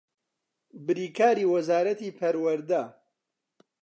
[0.85, 2.83] بریکاری وەزارەتی پەروەردە